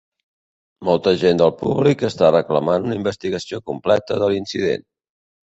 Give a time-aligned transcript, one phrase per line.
[0.87, 4.89] Molta gent del públic està reclamant una investigació completa de l'incident.